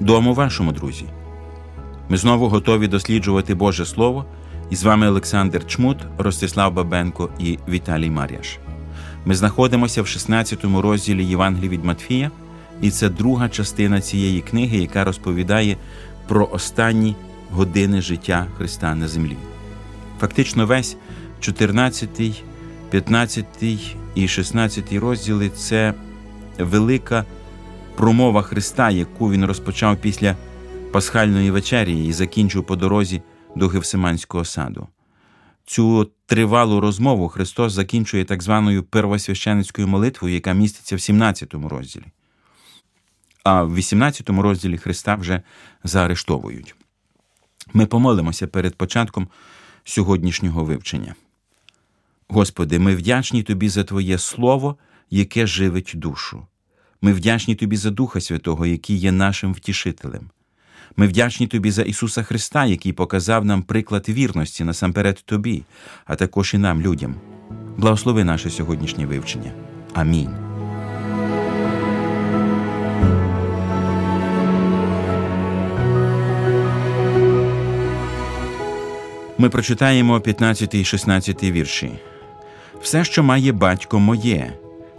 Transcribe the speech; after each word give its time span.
дому 0.00 0.34
вашому, 0.34 0.72
друзі. 0.72 1.04
Ми 2.08 2.16
знову 2.16 2.48
готові 2.48 2.88
досліджувати 2.88 3.54
Боже 3.54 3.86
Слово. 3.86 4.24
І 4.70 4.76
з 4.76 4.84
вами 4.84 5.08
Олександр 5.08 5.66
Чмут, 5.66 5.98
Ростислав 6.18 6.72
Бабенко 6.72 7.30
і 7.38 7.58
Віталій 7.68 8.10
Мар'яш. 8.10 8.58
Ми 9.24 9.34
знаходимося 9.34 10.02
в 10.02 10.06
16 10.06 10.64
розділі 10.64 11.24
Євангелії 11.24 11.68
від 11.68 11.84
Матфія, 11.84 12.30
і 12.80 12.90
це 12.90 13.08
друга 13.08 13.48
частина 13.48 14.00
цієї 14.00 14.40
книги, 14.40 14.78
яка 14.78 15.04
розповідає 15.04 15.76
про 16.28 16.48
останні 16.52 17.16
години 17.50 18.02
життя 18.02 18.46
Христа 18.56 18.94
на 18.94 19.08
землі. 19.08 19.36
Фактично, 20.20 20.66
весь 20.66 20.96
14, 21.40 22.42
15 22.90 23.46
і 24.14 24.28
16 24.28 24.92
розділи 24.92 25.48
це 25.48 25.94
велика 26.58 27.24
промова 28.00 28.42
Христа, 28.42 28.90
яку 28.90 29.30
він 29.30 29.44
розпочав 29.44 29.96
після 29.96 30.36
пасхальної 30.92 31.50
вечері 31.50 32.06
і 32.06 32.12
закінчив 32.12 32.66
по 32.66 32.76
дорозі 32.76 33.22
до 33.56 33.68
Гевсиманського 33.68 34.44
саду. 34.44 34.88
Цю 35.64 36.10
тривалу 36.26 36.80
розмову 36.80 37.28
Христос 37.28 37.72
закінчує 37.72 38.24
так 38.24 38.42
званою 38.42 38.82
первосвященицькою 38.82 39.88
молитвою, 39.88 40.34
яка 40.34 40.52
міститься 40.52 40.96
в 40.96 41.00
17 41.00 41.54
розділі. 41.54 42.04
А 43.44 43.62
в 43.62 43.74
18 43.74 44.30
розділі 44.30 44.78
Христа 44.78 45.14
вже 45.14 45.42
заарештовують. 45.84 46.74
Ми 47.72 47.86
помолимося 47.86 48.46
перед 48.46 48.74
початком 48.74 49.28
сьогоднішнього 49.84 50.64
вивчення. 50.64 51.14
Господи, 52.28 52.78
ми 52.78 52.94
вдячні 52.94 53.42
Тобі 53.42 53.68
за 53.68 53.84
Твоє 53.84 54.18
Слово, 54.18 54.76
яке 55.10 55.46
живить 55.46 55.92
душу. 55.94 56.46
Ми 57.02 57.12
вдячні 57.12 57.54
Тобі 57.54 57.76
за 57.76 57.90
Духа 57.90 58.20
Святого, 58.20 58.66
який 58.66 58.96
є 58.96 59.12
нашим 59.12 59.52
втішителем. 59.54 60.30
Ми 60.96 61.06
вдячні 61.06 61.46
Тобі 61.46 61.70
за 61.70 61.82
Ісуса 61.82 62.22
Христа, 62.22 62.66
який 62.66 62.92
показав 62.92 63.44
нам 63.44 63.62
приклад 63.62 64.08
вірності 64.08 64.64
насамперед 64.64 65.22
Тобі, 65.24 65.62
а 66.04 66.16
також 66.16 66.54
і 66.54 66.58
нам, 66.58 66.80
людям. 66.80 67.14
Благослови 67.76 68.24
наше 68.24 68.50
сьогоднішнє 68.50 69.06
вивчення. 69.06 69.52
Амінь. 69.94 70.30
Ми 79.38 79.50
прочитаємо 79.50 80.20
15 80.20 80.74
і 80.74 80.84
16 80.84 81.42
вірші. 81.42 81.90
Все, 82.82 83.04
що 83.04 83.22
має 83.22 83.52
батько 83.52 83.98
моє, 83.98 84.52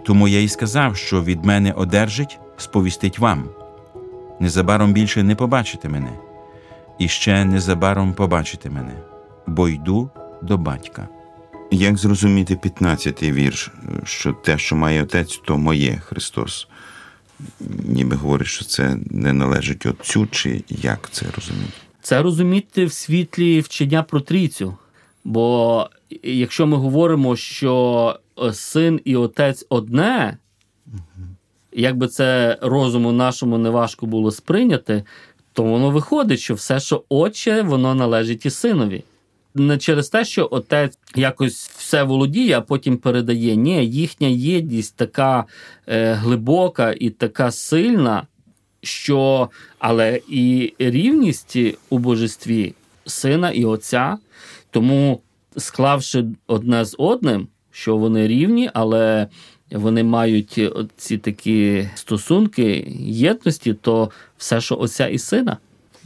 тому 0.04 0.28
я 0.28 0.40
й 0.40 0.48
сказав, 0.48 0.98
що 0.98 1.24
від 1.24 1.46
мене 1.46 1.72
одержить, 1.72 2.40
сповістить 2.58 3.20
вам. 3.20 3.50
Незабаром 4.40 4.94
більше 4.94 5.24
не 5.24 5.36
побачите 5.36 5.90
мене, 5.90 6.12
і 7.00 7.08
ще 7.08 7.46
незабаром 7.46 8.14
побачите 8.14 8.70
мене, 8.70 8.94
бо 9.48 9.70
йду 9.70 10.10
до 10.42 10.58
батька. 10.58 11.08
Як 11.72 11.98
зрозуміти 11.98 12.56
15-й 12.56 13.32
вірш, 13.32 13.72
що 14.04 14.34
те, 14.34 14.58
що 14.58 14.76
має 14.76 15.04
отець, 15.04 15.42
то 15.46 15.58
моє 15.58 16.02
Христос? 16.06 16.68
Ніби 17.86 18.16
говорить, 18.16 18.48
що 18.48 18.66
це 18.66 18.98
не 19.06 19.34
належить 19.34 19.86
Отцю, 19.86 20.28
чи 20.32 20.64
як 20.70 21.10
це 21.12 21.26
розуміти? 21.36 21.74
Це 22.02 22.22
розуміти 22.22 22.86
в 22.86 22.94
світлі 22.94 23.60
вчення 23.60 24.04
про 24.04 24.22
трійцю. 24.22 24.78
Бо 25.24 25.90
якщо 26.24 26.68
ми 26.68 26.78
говоримо, 26.78 27.36
що 27.36 28.20
син 28.54 29.02
і 29.06 29.16
отець 29.16 29.66
одне, 29.70 30.38
як 31.72 31.98
би 31.98 32.08
це 32.08 32.58
розуму 32.62 33.12
нашому 33.12 33.58
не 33.58 33.70
важко 33.70 34.06
було 34.06 34.32
сприйняти, 34.32 35.04
то 35.54 35.64
воно 35.64 35.90
виходить, 35.90 36.40
що 36.40 36.54
все, 36.54 36.80
що 36.80 37.04
отче, 37.10 37.62
воно 37.62 37.96
належить 37.96 38.46
і 38.46 38.50
синові. 38.50 39.04
Не 39.56 39.78
через 39.78 40.10
те, 40.10 40.26
що 40.26 40.48
отець 40.52 41.00
якось 41.16 41.70
все 41.70 42.04
володіє, 42.04 42.58
а 42.58 42.62
потім 42.62 42.98
передає. 42.98 43.56
Ні, 43.56 43.86
їхня 43.86 44.28
єдність 44.28 44.96
така 44.96 45.46
е, 45.88 46.14
глибока 46.14 46.96
і 47.00 47.10
така 47.10 47.52
сильна, 47.52 48.28
що 48.82 49.50
але 49.80 50.22
і 50.30 50.74
рівність 50.80 51.58
у 51.90 51.98
божестві 51.98 52.74
сина 53.06 53.52
і 53.52 53.66
отця, 53.66 54.18
тому 54.72 55.22
склавши 55.58 56.26
одне 56.48 56.86
з 56.86 56.96
одним, 56.98 57.48
що 57.72 57.98
вони 57.98 58.28
рівні, 58.28 58.70
але 58.74 59.28
вони 59.72 60.04
мають 60.04 60.72
ці 60.98 61.18
такі 61.18 61.90
стосунки 61.96 62.96
єдності, 63.00 63.74
то 63.74 64.12
все, 64.38 64.62
що 64.62 64.78
отця 64.80 65.08
і 65.08 65.18
сина. 65.18 65.58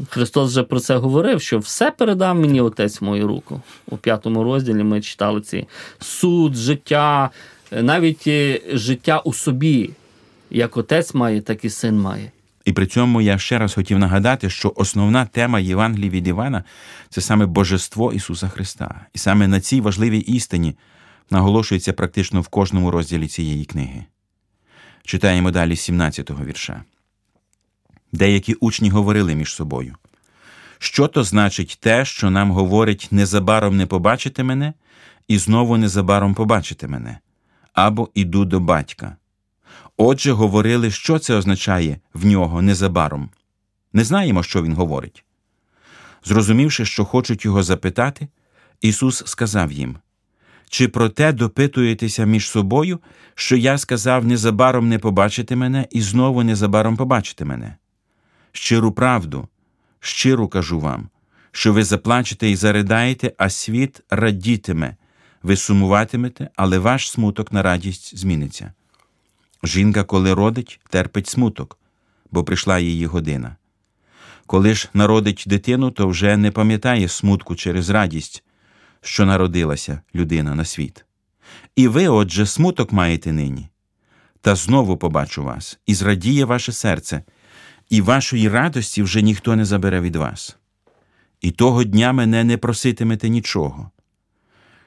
Христос 0.09 0.51
вже 0.51 0.63
про 0.63 0.79
це 0.79 0.97
говорив, 0.97 1.41
що 1.41 1.59
все 1.59 1.91
передав 1.91 2.35
мені 2.35 2.61
отець 2.61 3.01
в 3.01 3.03
мою 3.03 3.27
руку. 3.27 3.61
У 3.87 3.97
п'ятому 3.97 4.43
розділі 4.43 4.83
ми 4.83 5.01
читали 5.01 5.41
ці 5.41 5.67
суд, 5.99 6.55
життя, 6.55 7.29
навіть 7.71 8.29
життя 8.73 9.19
у 9.19 9.33
собі. 9.33 9.89
Як 10.49 10.77
отець 10.77 11.13
має, 11.13 11.41
так 11.41 11.65
і 11.65 11.69
син 11.69 11.99
має. 11.99 12.31
І 12.65 12.73
при 12.73 12.87
цьому 12.87 13.21
я 13.21 13.37
ще 13.37 13.59
раз 13.59 13.73
хотів 13.73 13.99
нагадати, 13.99 14.49
що 14.49 14.73
основна 14.75 15.25
тема 15.25 15.59
Євангелії 15.59 16.09
від 16.09 16.27
Івана 16.27 16.63
це 17.09 17.21
саме 17.21 17.45
Божество 17.45 18.13
Ісуса 18.13 18.47
Христа. 18.47 19.05
І 19.13 19.17
саме 19.17 19.47
на 19.47 19.59
цій 19.59 19.81
важливій 19.81 20.19
істині 20.19 20.75
наголошується 21.29 21.93
практично 21.93 22.41
в 22.41 22.47
кожному 22.47 22.91
розділі 22.91 23.27
цієї 23.27 23.65
книги. 23.65 24.05
Читаємо 25.03 25.51
далі 25.51 25.73
17-го 25.73 26.45
вірша. 26.45 26.83
Деякі 28.11 28.53
учні 28.53 28.89
говорили 28.89 29.35
між 29.35 29.53
собою. 29.53 29.95
Що 30.79 31.07
то 31.07 31.23
значить 31.23 31.77
те, 31.81 32.05
що 32.05 32.29
нам 32.29 32.51
говорить 32.51 33.07
незабаром 33.11 33.77
не 33.77 33.85
побачите 33.85 34.43
мене, 34.43 34.73
і 35.27 35.37
знову 35.37 35.77
незабаром 35.77 36.33
побачите 36.33 36.87
мене, 36.87 37.19
або 37.73 38.09
іду 38.13 38.45
до 38.45 38.59
батька. 38.59 39.17
Отже, 39.97 40.31
говорили, 40.31 40.91
що 40.91 41.19
це 41.19 41.35
означає 41.35 41.99
в 42.13 42.25
нього 42.25 42.61
незабаром. 42.61 43.29
Не 43.93 44.03
знаємо, 44.03 44.43
що 44.43 44.63
він 44.63 44.73
говорить. 44.73 45.25
Зрозумівши, 46.23 46.85
що 46.85 47.05
хочуть 47.05 47.45
його 47.45 47.63
запитати, 47.63 48.27
Ісус 48.81 49.23
сказав 49.25 49.71
їм 49.71 49.97
чи 50.69 50.87
про 50.87 51.09
те 51.09 51.33
допитуєтеся 51.33 52.25
між 52.25 52.49
собою, 52.49 52.99
що 53.35 53.55
я 53.55 53.77
сказав 53.77 54.25
незабаром 54.25 54.89
не 54.89 54.99
побачите 54.99 55.55
мене 55.55 55.87
і 55.91 56.01
знову 56.01 56.43
незабаром 56.43 56.97
побачите 56.97 57.45
мене? 57.45 57.75
Щиру 58.51 58.91
правду, 58.91 59.47
щиро 59.99 60.47
кажу 60.47 60.79
вам, 60.79 61.09
що 61.51 61.73
ви 61.73 61.83
заплачете 61.83 62.49
і 62.49 62.55
заридаєте, 62.55 63.33
а 63.37 63.49
світ 63.49 64.01
радітиме, 64.09 64.95
ви 65.43 65.55
сумуватимете, 65.55 66.49
але 66.55 66.79
ваш 66.79 67.11
смуток 67.11 67.51
на 67.51 67.61
радість 67.61 68.17
зміниться. 68.17 68.73
Жінка, 69.63 70.03
коли 70.03 70.33
родить, 70.33 70.79
терпить 70.89 71.27
смуток, 71.27 71.79
бо 72.31 72.43
прийшла 72.43 72.79
її 72.79 73.05
година. 73.05 73.55
Коли 74.47 74.73
ж 74.73 74.89
народить 74.93 75.43
дитину, 75.47 75.91
то 75.91 76.07
вже 76.07 76.37
не 76.37 76.51
пам'ятає 76.51 77.07
смутку 77.07 77.55
через 77.55 77.89
радість, 77.89 78.43
що 79.05 79.25
народилася 79.25 80.01
людина 80.15 80.55
на 80.55 80.65
світ. 80.65 81.05
І 81.75 81.87
ви, 81.87 82.07
отже, 82.07 82.45
смуток 82.45 82.91
маєте 82.91 83.31
нині. 83.33 83.69
Та 84.41 84.55
знову 84.55 84.97
побачу 84.97 85.43
вас, 85.43 85.79
і 85.85 85.93
зрадіє 85.93 86.45
ваше 86.45 86.71
серце, 86.71 87.23
і 87.89 88.01
вашої 88.01 88.49
радості 88.49 89.03
вже 89.03 89.21
ніхто 89.21 89.55
не 89.55 89.65
забере 89.65 90.01
від 90.01 90.15
вас. 90.15 90.57
і 91.41 91.51
того 91.51 91.83
дня 91.83 92.13
мене 92.13 92.43
не 92.43 92.57
проситимете 92.57 93.29
нічого. 93.29 93.91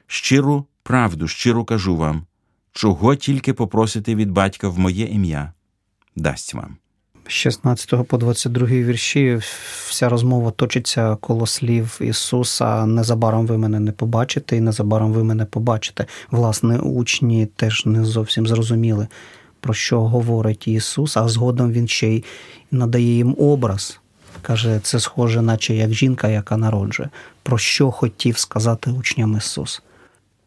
Щиру 0.07 0.65
правду, 0.83 1.27
щиро 1.27 1.65
кажу 1.65 1.95
вам, 1.95 2.25
чого 2.71 3.15
тільки 3.15 3.53
попросите 3.53 4.15
від 4.15 4.31
батька 4.31 4.69
в 4.69 4.79
моє 4.79 5.05
ім'я, 5.05 5.53
дасть 6.15 6.53
вам. 6.53 6.77
З 7.29 7.31
16 7.31 8.07
по 8.07 8.17
22 8.17 8.67
вірші 8.67 9.39
вся 9.87 10.09
розмова 10.09 10.51
точиться 10.51 11.17
коло 11.21 11.47
слів 11.47 11.97
Ісуса. 12.01 12.85
Незабаром 12.85 13.47
ви 13.47 13.57
мене 13.57 13.79
не 13.79 13.91
побачите, 13.91 14.57
і 14.57 14.61
незабаром 14.61 15.13
ви 15.13 15.23
мене 15.23 15.45
побачите. 15.45 16.05
Власне, 16.31 16.79
учні 16.79 17.45
теж 17.45 17.85
не 17.85 18.05
зовсім 18.05 18.47
зрозуміли, 18.47 19.07
про 19.59 19.73
що 19.73 20.01
говорить 20.01 20.67
Ісус, 20.67 21.17
а 21.17 21.27
згодом 21.27 21.71
Він 21.71 21.87
ще 21.87 22.07
й 22.07 22.23
надає 22.71 23.15
їм 23.15 23.35
образ. 23.39 23.99
Каже, 24.41 24.79
це 24.83 24.99
схоже, 24.99 25.41
наче 25.41 25.75
як 25.75 25.93
жінка, 25.93 26.27
яка 26.27 26.57
народжує. 26.57 27.09
Про 27.43 27.57
що 27.57 27.91
хотів 27.91 28.37
сказати 28.37 28.91
учням 28.91 29.37
Ісус? 29.37 29.81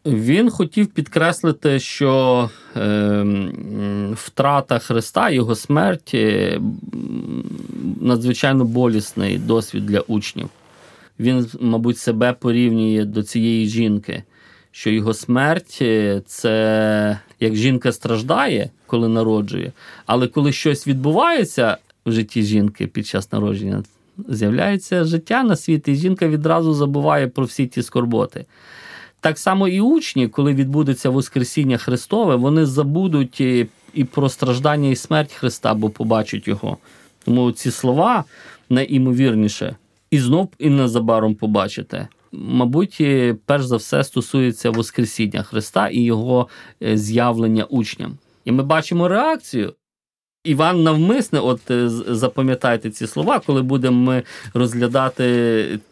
Він 0.05 0.49
хотів 0.49 0.87
підкреслити, 0.87 1.79
що 1.79 2.49
е, 2.77 3.25
втрата 4.13 4.79
Христа, 4.79 5.29
його 5.29 5.55
смерть 5.55 6.15
надзвичайно 8.01 8.65
болісний 8.65 9.37
досвід 9.37 9.85
для 9.85 9.99
учнів. 9.99 10.49
Він, 11.19 11.47
мабуть, 11.59 11.97
себе 11.97 12.33
порівнює 12.33 13.05
до 13.05 13.23
цієї 13.23 13.67
жінки, 13.67 14.23
що 14.71 14.89
його 14.89 15.13
смерть 15.13 15.77
е, 15.81 16.21
це 16.25 17.19
як 17.39 17.55
жінка 17.55 17.91
страждає, 17.91 18.69
коли 18.87 19.07
народжує, 19.07 19.71
але 20.05 20.27
коли 20.27 20.51
щось 20.51 20.87
відбувається 20.87 21.77
в 22.05 22.11
житті 22.11 22.43
жінки 22.43 22.87
під 22.87 23.07
час 23.07 23.31
народження, 23.31 23.83
з'являється 24.27 25.03
життя 25.03 25.43
на 25.43 25.55
світ, 25.55 25.87
і 25.87 25.95
жінка 25.95 26.27
відразу 26.27 26.73
забуває 26.73 27.27
про 27.27 27.45
всі 27.45 27.67
ті 27.67 27.83
скорботи. 27.83 28.45
Так 29.23 29.39
само 29.39 29.67
і 29.67 29.81
учні, 29.81 30.27
коли 30.27 30.53
відбудеться 30.53 31.09
Воскресіння 31.09 31.77
Христове, 31.77 32.35
вони 32.35 32.65
забудуть 32.65 33.41
і 33.93 34.03
про 34.11 34.29
страждання 34.29 34.89
і 34.89 34.95
смерть 34.95 35.33
Христа, 35.33 35.73
бо 35.73 35.89
побачать 35.89 36.47
його. 36.47 36.77
Тому 37.25 37.51
ці 37.51 37.71
слова 37.71 38.23
найімовірніше, 38.69 39.75
і 40.11 40.19
знов 40.19 40.49
і 40.59 40.69
незабаром 40.69 41.35
побачите. 41.35 42.07
Мабуть, 42.31 43.01
перш 43.45 43.65
за 43.65 43.75
все 43.77 44.03
стосується 44.03 44.69
Воскресіння 44.69 45.43
Христа 45.43 45.87
і 45.87 46.01
Його 46.01 46.47
е, 46.83 46.97
з'явлення 46.97 47.63
учням. 47.63 48.17
І 48.45 48.51
ми 48.51 48.63
бачимо 48.63 49.07
реакцію. 49.07 49.73
Іван 50.43 50.83
навмисне, 50.83 51.39
от 51.39 51.71
е, 51.71 51.89
запам'ятайте 52.07 52.89
ці 52.89 53.07
слова, 53.07 53.41
коли 53.45 53.61
будемо 53.61 53.97
ми 53.97 54.23
розглядати 54.53 55.23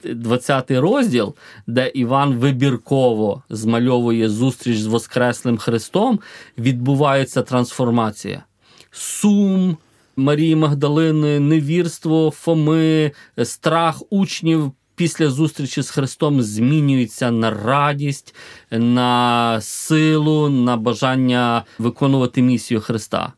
20-й 0.06 0.78
розділ, 0.78 1.36
де 1.68 1.92
Іван 1.94 2.34
вибірково 2.34 3.44
змальовує 3.50 4.30
зустріч 4.30 4.78
з 4.78 4.86
Воскреслим 4.86 5.58
Христом, 5.58 6.20
відбувається 6.58 7.42
трансформація. 7.42 8.44
Сум 8.92 9.78
Марії 10.16 10.56
Магдалини, 10.56 11.40
невірство 11.40 12.32
Фоми, 12.32 13.12
страх 13.44 14.02
учнів. 14.10 14.72
Після 14.96 15.30
зустрічі 15.30 15.82
з 15.82 15.90
Христом 15.90 16.42
змінюється 16.42 17.32
на 17.32 17.52
радість, 17.52 18.36
на 18.72 19.62
силу, 19.62 20.50
на 20.50 20.78
бажання 20.78 21.64
виконувати 21.80 22.42
місію 22.42 22.82
Христа. 22.82 23.34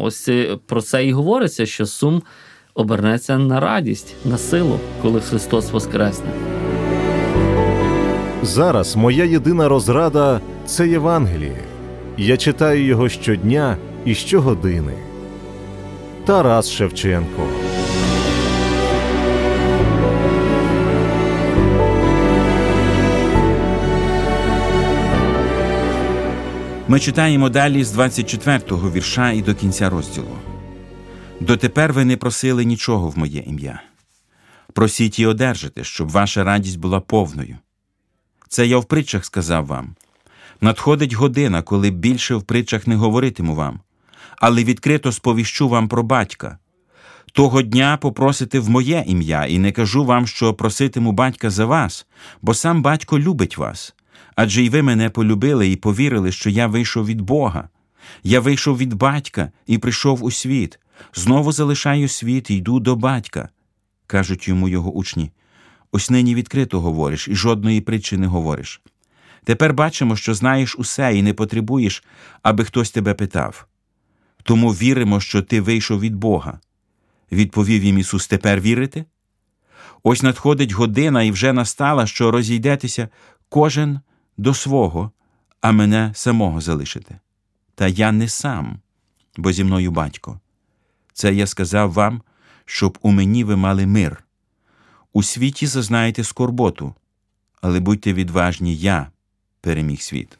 Ось 0.00 0.28
е, 0.28 0.58
про 0.66 0.82
це 0.82 1.06
і 1.06 1.12
говориться, 1.12 1.66
що 1.66 1.86
сум 1.86 2.22
обернеться 2.74 3.38
на 3.38 3.60
радість, 3.60 4.14
на 4.24 4.38
силу, 4.38 4.80
коли 5.02 5.20
Христос 5.20 5.70
воскресне. 5.70 6.30
Зараз 8.42 8.96
моя 8.96 9.24
єдина 9.24 9.68
розрада 9.68 10.40
це 10.66 10.88
Євангеліє. 10.88 11.64
Я 12.16 12.36
читаю 12.36 12.84
його 12.84 13.08
щодня 13.08 13.76
і 14.04 14.14
щогодини. 14.14 14.92
Тарас 16.24 16.70
Шевченко. 16.70 17.42
Ми 26.90 27.00
читаємо 27.00 27.48
далі 27.48 27.84
з 27.84 27.96
24-го 27.96 28.90
вірша 28.90 29.30
і 29.30 29.42
до 29.42 29.54
кінця 29.54 29.90
розділу. 29.90 30.38
Дотепер 31.40 31.92
ви 31.92 32.04
не 32.04 32.16
просили 32.16 32.64
нічого 32.64 33.08
в 33.08 33.18
моє 33.18 33.44
ім'я. 33.46 33.82
Просіть 34.72 35.18
і 35.18 35.26
одержите, 35.26 35.84
щоб 35.84 36.10
ваша 36.10 36.44
радість 36.44 36.78
була 36.78 37.00
повною. 37.00 37.56
Це 38.48 38.66
я 38.66 38.78
в 38.78 38.84
притчах 38.84 39.24
сказав 39.24 39.66
вам. 39.66 39.94
Надходить 40.60 41.12
година, 41.12 41.62
коли 41.62 41.90
більше 41.90 42.34
в 42.34 42.42
притчах 42.42 42.86
не 42.86 42.96
говоритиму 42.96 43.54
вам, 43.54 43.80
але 44.36 44.64
відкрито 44.64 45.12
сповіщу 45.12 45.68
вам 45.68 45.88
про 45.88 46.02
батька. 46.02 46.58
Того 47.32 47.62
дня 47.62 47.96
попросите 47.96 48.60
в 48.60 48.70
моє 48.70 49.04
ім'я, 49.06 49.44
і 49.44 49.58
не 49.58 49.72
кажу 49.72 50.04
вам, 50.04 50.26
що 50.26 50.54
проситиму 50.54 51.12
батька 51.12 51.50
за 51.50 51.66
вас, 51.66 52.06
бо 52.42 52.54
сам 52.54 52.82
батько 52.82 53.18
любить 53.18 53.58
вас. 53.58 53.94
Адже 54.40 54.62
й 54.62 54.68
ви 54.68 54.82
мене 54.82 55.10
полюбили 55.10 55.68
і 55.68 55.76
повірили, 55.76 56.32
що 56.32 56.50
я 56.50 56.66
вийшов 56.66 57.06
від 57.06 57.20
Бога. 57.20 57.68
Я 58.22 58.40
вийшов 58.40 58.78
від 58.78 58.94
батька 58.94 59.52
і 59.66 59.78
прийшов 59.78 60.24
у 60.24 60.30
світ. 60.30 60.78
Знову 61.14 61.52
залишаю 61.52 62.08
світ 62.08 62.50
і 62.50 62.56
йду 62.56 62.80
до 62.80 62.96
батька. 62.96 63.48
кажуть 64.06 64.48
йому 64.48 64.68
його 64.68 64.92
учні. 64.92 65.30
Ось 65.92 66.10
нині 66.10 66.34
відкрито 66.34 66.80
говориш 66.80 67.28
і 67.28 67.34
жодної 67.34 67.80
притчі 67.80 68.16
не 68.16 68.26
говориш. 68.26 68.80
Тепер 69.44 69.74
бачимо, 69.74 70.16
що 70.16 70.34
знаєш 70.34 70.76
усе 70.78 71.16
і 71.16 71.22
не 71.22 71.34
потребуєш, 71.34 72.04
аби 72.42 72.64
хтось 72.64 72.90
тебе 72.90 73.14
питав. 73.14 73.66
Тому 74.42 74.70
віримо, 74.70 75.20
що 75.20 75.42
ти 75.42 75.60
вийшов 75.60 76.00
від 76.00 76.16
Бога. 76.16 76.60
Відповів 77.32 77.84
їм 77.84 77.98
Ісус, 77.98 78.28
тепер 78.28 78.60
вірите? 78.60 79.04
Ось 80.02 80.22
надходить 80.22 80.72
година 80.72 81.22
і 81.22 81.30
вже 81.30 81.52
настала, 81.52 82.06
що 82.06 82.30
розійдетеся 82.30 83.08
кожен 83.48 84.00
до 84.38 84.54
свого, 84.54 85.10
а 85.60 85.72
мене 85.72 86.12
самого 86.14 86.60
залишите. 86.60 87.18
Та 87.74 87.88
я 87.88 88.12
не 88.12 88.28
сам, 88.28 88.78
бо 89.36 89.52
зі 89.52 89.64
мною 89.64 89.90
батько. 89.90 90.40
Це 91.12 91.34
я 91.34 91.46
сказав 91.46 91.92
вам, 91.92 92.22
щоб 92.64 92.98
у 93.02 93.10
мені 93.10 93.44
ви 93.44 93.56
мали 93.56 93.86
мир. 93.86 94.24
У 95.12 95.22
світі 95.22 95.66
зазнаєте 95.66 96.24
скорботу, 96.24 96.94
але 97.60 97.80
будьте 97.80 98.12
відважні, 98.12 98.76
я 98.76 99.10
переміг 99.60 100.00
світ. 100.00 100.38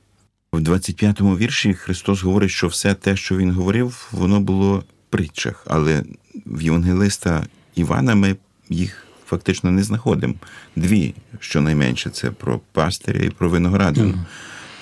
В 0.53 0.59
25-му 0.59 1.37
вірші 1.37 1.75
Христос 1.75 2.23
говорить, 2.23 2.51
що 2.51 2.69
все 2.69 2.95
те, 2.95 3.17
що 3.17 3.37
Він 3.37 3.51
говорив, 3.51 4.09
воно 4.13 4.41
було 4.41 4.79
в 4.79 4.85
притчах, 5.11 5.65
але 5.67 6.05
в 6.47 6.63
Євангелиста 6.63 7.47
Івана 7.75 8.15
ми 8.15 8.37
їх 8.69 9.08
фактично 9.29 9.71
не 9.71 9.83
знаходимо. 9.83 10.35
Дві, 10.77 11.15
щонайменше, 11.41 12.11
це 12.11 12.31
про 12.31 12.61
пастиря 12.73 13.25
і 13.25 13.31
про 13.31 13.49
виноградину. 13.49 14.15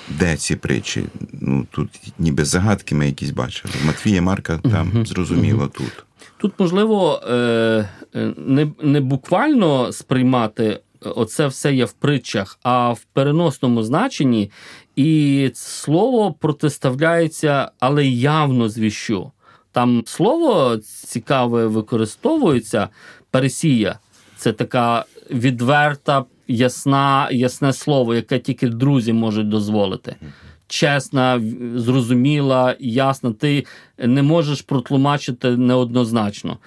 Де 0.08 0.36
ці 0.36 0.56
притчі? 0.56 1.04
Ну 1.32 1.66
тут 1.70 1.88
ніби 2.18 2.44
загадки 2.44 2.94
ми 2.94 3.06
якісь 3.06 3.30
бачили. 3.30 3.74
Матвія 3.86 4.22
Марка 4.22 4.58
там 4.58 4.90
mm-hmm. 4.90 5.06
зрозуміло 5.06 5.64
mm-hmm. 5.64 5.78
тут. 5.78 6.04
Тут 6.38 6.52
можливо 6.58 7.20
е, 7.28 7.34
е, 8.14 8.34
не, 8.36 8.68
не 8.82 9.00
буквально 9.00 9.92
сприймати. 9.92 10.80
Оце 11.00 11.46
все 11.46 11.74
є 11.74 11.84
в 11.84 11.92
притчах, 11.92 12.58
а 12.62 12.92
в 12.92 13.04
переносному 13.12 13.82
значенні, 13.82 14.50
і 14.96 15.50
слово 15.54 16.32
протиставляється, 16.32 17.70
але 17.80 18.06
явно 18.06 18.68
звіщу. 18.68 19.32
Там 19.72 20.02
слово 20.06 20.76
цікаве 21.06 21.66
використовується 21.66 22.88
пересія, 23.30 23.98
це 24.36 24.52
така 24.52 25.04
відверта, 25.30 26.24
ясна, 26.48 27.28
ясне 27.30 27.72
слово, 27.72 28.14
яке 28.14 28.38
тільки 28.38 28.68
друзі 28.68 29.12
можуть 29.12 29.48
дозволити. 29.48 30.16
Чесна, 30.68 31.42
зрозуміла, 31.76 32.76
ясна, 32.80 33.32
ти 33.32 33.66
не 33.98 34.22
можеш 34.22 34.62
протлумачити 34.62 35.50
неоднозначно. 35.50 36.58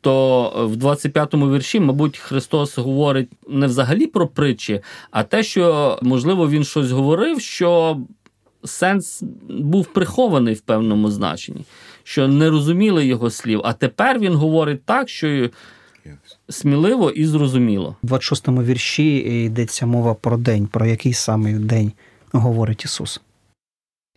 То 0.00 0.52
в 0.56 0.76
25-му 0.76 1.52
вірші, 1.52 1.80
мабуть, 1.80 2.18
Христос 2.18 2.78
говорить 2.78 3.28
не 3.48 3.66
взагалі 3.66 4.06
про 4.06 4.26
притчі, 4.26 4.80
а 5.10 5.22
те, 5.22 5.42
що, 5.42 5.98
можливо, 6.02 6.48
він 6.48 6.64
щось 6.64 6.90
говорив, 6.90 7.40
що 7.40 7.98
сенс 8.64 9.22
був 9.48 9.86
прихований 9.86 10.54
в 10.54 10.60
певному 10.60 11.10
значенні, 11.10 11.64
що 12.02 12.28
не 12.28 12.50
розуміли 12.50 13.06
його 13.06 13.30
слів. 13.30 13.60
А 13.64 13.72
тепер 13.72 14.18
він 14.18 14.34
говорить 14.34 14.84
так, 14.84 15.08
що 15.08 15.48
сміливо 16.48 17.10
і 17.10 17.26
зрозуміло. 17.26 17.96
У 18.02 18.06
26-му 18.06 18.62
вірші 18.62 19.16
йдеться 19.16 19.86
мова 19.86 20.14
про 20.14 20.36
день, 20.36 20.66
про 20.66 20.86
який 20.86 21.12
саме 21.12 21.52
день 21.52 21.92
говорить 22.32 22.84
Ісус. 22.84 23.20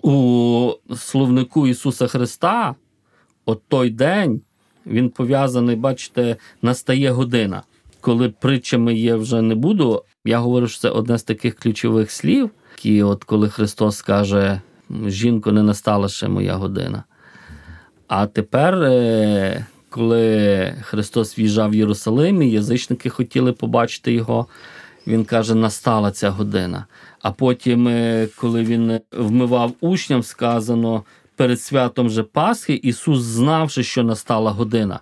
У 0.04 0.72
словнику 0.96 1.68
Ісуса 1.68 2.08
Христа, 2.08 2.76
от 3.46 3.62
той 3.68 3.90
день, 3.90 4.42
він 4.86 5.10
пов'язаний, 5.10 5.76
бачите, 5.76 6.36
настає 6.62 7.12
година. 7.12 7.64
коли 8.02 8.30
притчами 8.30 8.96
є 8.96 9.16
вже 9.16 9.42
не 9.42 9.56
буду, 9.56 10.04
я 10.26 10.40
говорю, 10.40 10.68
що 10.68 10.80
це 10.80 10.90
одне 10.90 11.18
з 11.18 11.24
таких 11.24 11.56
ключових 11.56 12.12
слів, 12.12 12.52
які, 12.76 13.04
от 13.04 13.24
коли 13.24 13.50
Христос 13.50 14.02
каже: 14.02 14.62
жінко, 15.06 15.52
не 15.52 15.64
настала 15.64 16.10
ще 16.10 16.28
моя 16.28 16.56
година. 16.56 17.04
А 18.08 18.28
тепер, 18.28 18.84
е, 18.84 19.66
коли 19.90 20.74
Христос 20.82 21.40
в'їжджав 21.40 21.72
в 21.72 21.76
Єрусалимі, 21.76 22.52
язичники 22.52 23.10
хотіли 23.10 23.52
побачити 23.52 24.14
його, 24.14 24.48
він 25.08 25.26
каже, 25.26 25.56
настала 25.56 26.12
ця 26.12 26.30
година. 26.30 26.86
А 27.22 27.32
потім, 27.32 27.88
е, 27.88 28.28
коли 28.36 28.64
він 28.64 29.00
вмивав 29.12 29.74
учням, 29.82 30.24
сказано 30.24 31.04
перед 31.36 31.62
святом 31.62 32.10
же 32.10 32.24
Пасхи, 32.24 32.74
Ісус, 32.74 33.22
знавши, 33.22 33.84
що 33.84 34.04
настала 34.04 34.52
година. 34.52 35.00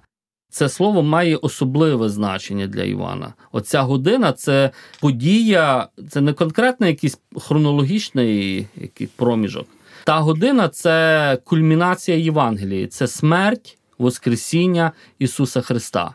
Це 0.49 0.69
слово 0.69 1.03
має 1.03 1.35
особливе 1.35 2.09
значення 2.09 2.67
для 2.67 2.83
Івана. 2.83 3.33
Оця 3.51 3.81
година 3.81 4.33
це 4.33 4.71
подія, 5.01 5.87
це 6.09 6.21
не 6.21 6.33
конкретно 6.33 6.87
якийсь 6.87 7.19
хронологічний 7.37 8.67
який 8.75 9.07
проміжок. 9.07 9.67
Та 10.03 10.19
година 10.19 10.69
це 10.69 11.37
кульмінація 11.43 12.17
Євангелії, 12.17 12.87
це 12.87 13.07
смерть, 13.07 13.77
Воскресіння 13.97 14.91
Ісуса 15.19 15.61
Христа. 15.61 16.13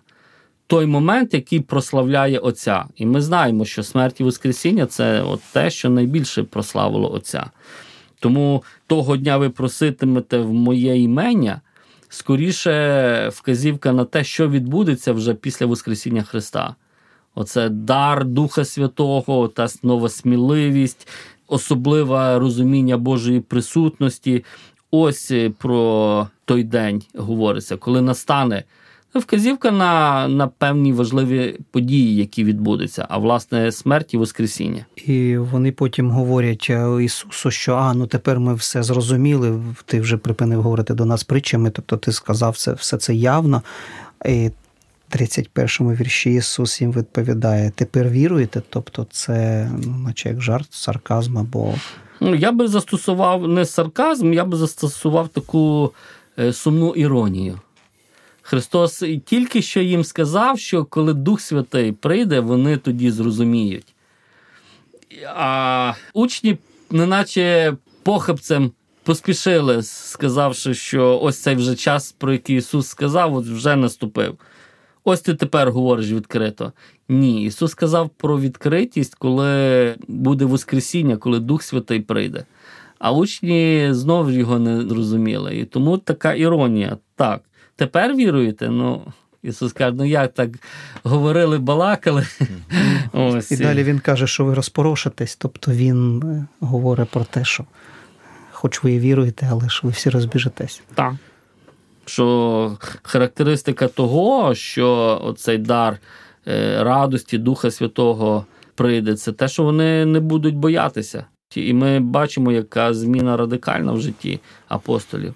Той 0.66 0.86
момент, 0.86 1.34
який 1.34 1.60
прославляє 1.60 2.38
Отця. 2.38 2.84
І 2.96 3.06
ми 3.06 3.20
знаємо, 3.20 3.64
що 3.64 3.82
смерть 3.82 4.20
і 4.20 4.24
Воскресіння 4.24 4.86
це 4.86 5.22
от 5.22 5.40
те, 5.52 5.70
що 5.70 5.90
найбільше 5.90 6.42
прославило 6.42 7.12
Отця. 7.12 7.50
Тому 8.20 8.64
того 8.86 9.16
дня 9.16 9.36
ви 9.36 9.50
проситимете 9.50 10.38
в 10.38 10.52
моє 10.52 11.02
імення 11.02 11.60
скоріше 12.10 13.28
вказівка 13.28 13.92
на 13.92 14.04
те, 14.04 14.24
що 14.24 14.48
відбудеться 14.48 15.12
вже 15.12 15.34
після 15.34 15.66
Воскресіння 15.66 16.22
Христа. 16.22 16.74
Оце 17.34 17.68
дар 17.68 18.24
Духа 18.24 18.64
Святого, 18.64 19.48
та 19.48 19.66
нова 19.82 20.08
сміливість, 20.08 21.08
особливе 21.46 22.38
розуміння 22.38 22.96
Божої 22.96 23.40
присутності. 23.40 24.44
Ось 24.90 25.30
е, 25.30 25.50
про 25.58 26.28
той 26.50 26.64
день 26.64 27.02
говориться, 27.14 27.76
коли 27.76 28.00
настане. 28.00 28.64
Вказівка 29.14 29.70
на 29.70 30.28
на 30.28 30.48
певні 30.48 30.92
важливі 30.92 31.58
події, 31.70 32.16
які 32.16 32.44
відбудуться, 32.44 33.06
а 33.08 33.18
власне 33.18 33.72
смерть 33.72 34.14
і 34.14 34.16
Воскресіння. 34.16 34.86
І 34.96 35.36
вони 35.36 35.72
потім 35.72 36.10
говорять 36.10 36.66
е, 36.70 37.04
Ісусу, 37.04 37.50
що 37.50 37.74
а 37.74 37.94
ну 37.94 38.06
тепер 38.06 38.40
ми 38.40 38.54
все 38.54 38.82
зрозуміли. 38.82 39.60
Ти 39.84 40.00
вже 40.00 40.16
припинив 40.16 40.62
говорити 40.62 40.94
до 40.94 41.04
нас 41.04 41.24
притчами, 41.24 41.70
тобто 41.70 41.96
ти 41.96 42.12
сказав 42.12 42.56
це 42.56 42.72
все 42.72 42.96
це 42.96 43.14
явно. 43.14 43.62
І 44.26 44.50
31-му 45.10 45.90
вірші 45.90 46.34
Ісус 46.34 46.80
їм 46.80 46.92
відповідає: 46.92 47.72
тепер 47.74 48.08
віруєте? 48.08 48.62
Тобто, 48.70 49.06
це 49.10 49.68
ну, 49.86 49.98
наче 49.98 50.28
як 50.28 50.40
жарт, 50.40 50.66
сарказм 50.70 51.38
або. 51.38 51.74
Ну, 52.20 52.34
я 52.34 52.52
би 52.52 52.68
застосував 52.68 53.48
не 53.48 53.64
сарказм, 53.64 54.32
я 54.32 54.44
би 54.44 54.56
застосував 54.56 55.28
таку 55.28 55.92
сумну 56.52 56.94
іронію. 56.94 57.58
Христос 58.42 59.04
тільки 59.24 59.62
що 59.62 59.80
їм 59.80 60.04
сказав, 60.04 60.58
що 60.58 60.84
коли 60.84 61.14
Дух 61.14 61.40
Святий 61.40 61.92
прийде, 61.92 62.40
вони 62.40 62.76
тоді 62.76 63.10
зрозуміють. 63.10 63.94
А 65.26 65.92
учні, 66.14 66.58
неначе 66.90 67.76
похабцем, 68.02 68.72
поспішили, 69.02 69.82
сказавши, 69.82 70.74
що 70.74 71.20
ось 71.22 71.42
цей 71.42 71.54
вже 71.54 71.74
час, 71.76 72.12
про 72.12 72.32
який 72.32 72.56
Ісус 72.56 72.88
сказав, 72.88 73.34
от 73.34 73.46
вже 73.46 73.76
наступив. 73.76 74.38
Ось 75.04 75.20
ти 75.20 75.34
тепер 75.34 75.70
говориш 75.70 76.10
відкрито. 76.10 76.72
Ні, 77.08 77.44
Ісус 77.44 77.70
сказав 77.70 78.10
про 78.16 78.40
відкритість, 78.40 79.14
коли 79.14 79.94
буде 80.08 80.44
Воскресіння, 80.44 81.16
коли 81.16 81.40
Дух 81.40 81.62
Святий 81.62 82.00
прийде. 82.00 82.44
А 83.00 83.12
учні 83.12 83.88
знову 83.90 84.30
його 84.30 84.58
не 84.58 84.82
зрозуміли. 84.82 85.56
І 85.56 85.64
тому 85.64 85.98
така 85.98 86.34
іронія. 86.34 86.96
Так, 87.16 87.40
тепер 87.76 88.14
віруєте? 88.14 88.68
Ну, 88.68 89.02
Ісус 89.42 89.72
каже, 89.72 89.96
ну 89.96 90.04
як 90.04 90.34
так 90.34 90.50
говорили, 91.02 91.58
балакали. 91.58 92.26
Ось. 93.12 93.52
І 93.52 93.56
далі 93.56 93.84
Він 93.84 93.98
каже, 93.98 94.26
що 94.26 94.44
ви 94.44 94.54
розпорошитесь. 94.54 95.36
Тобто 95.36 95.72
Він 95.72 96.22
е, 96.22 96.46
говорить 96.60 97.08
про 97.08 97.24
те, 97.24 97.44
що 97.44 97.64
хоч 98.52 98.82
ви 98.82 98.92
і 98.92 98.98
віруєте, 98.98 99.48
але 99.50 99.68
ж 99.68 99.80
ви 99.82 99.90
всі 99.90 100.10
розбіжетесь. 100.10 100.82
Так. 100.94 101.14
Що 102.04 102.76
характеристика 103.02 103.88
того, 103.88 104.54
що 104.54 105.20
оцей 105.24 105.58
дар 105.58 105.98
е, 106.48 106.84
радості 106.84 107.38
Духа 107.38 107.70
Святого 107.70 108.46
прийде, 108.74 109.14
це 109.14 109.32
те, 109.32 109.48
що 109.48 109.62
вони 109.62 110.06
не 110.06 110.20
будуть 110.20 110.56
боятися. 110.56 111.24
І 111.56 111.72
ми 111.72 112.00
бачимо, 112.00 112.52
яка 112.52 112.94
зміна 112.94 113.36
радикальна 113.36 113.92
в 113.92 114.00
житті 114.00 114.40
апостолів. 114.68 115.34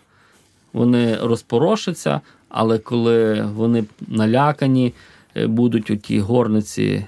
Вони 0.73 1.17
розпорошаться, 1.17 2.21
але 2.49 2.79
коли 2.79 3.49
вони 3.55 3.85
налякані, 4.09 4.95
е, 5.37 5.47
будуть 5.47 5.91
у 5.91 5.97
тій 5.97 6.21
горниці 6.21 7.07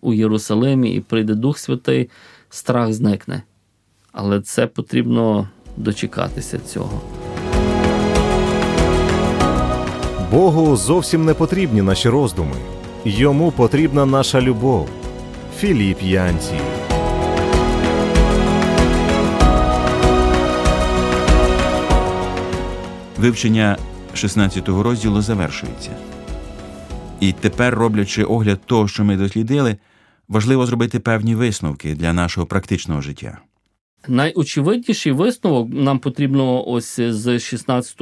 у 0.00 0.14
Єрусалимі 0.14 0.94
і 0.94 1.00
прийде 1.00 1.34
Дух 1.34 1.58
Святий, 1.58 2.10
страх 2.50 2.92
зникне. 2.92 3.42
Але 4.12 4.40
це 4.40 4.66
потрібно 4.66 5.48
дочекатися 5.76 6.58
цього. 6.58 7.00
Богу 10.30 10.76
зовсім 10.76 11.24
не 11.24 11.34
потрібні 11.34 11.82
наші 11.82 12.08
роздуми. 12.08 12.56
Йому 13.04 13.50
потрібна 13.50 14.06
наша 14.06 14.40
любов. 14.40 14.88
Філіп 15.58 16.02
Янці. 16.02 16.54
Вивчення 23.20 23.76
16 24.14 24.68
розділу 24.68 25.20
завершується. 25.20 25.90
І 27.20 27.32
тепер, 27.32 27.74
роблячи 27.74 28.24
огляд 28.24 28.60
того, 28.66 28.88
що 28.88 29.04
ми 29.04 29.16
дослідили, 29.16 29.76
важливо 30.28 30.66
зробити 30.66 30.98
певні 30.98 31.34
висновки 31.34 31.94
для 31.94 32.12
нашого 32.12 32.46
практичного 32.46 33.00
життя. 33.00 33.38
Найочевидніший 34.08 35.12
висновок 35.12 35.68
нам 35.72 35.98
потрібно 35.98 36.68
ось 36.68 37.00
з 37.00 37.38
16 37.38 38.00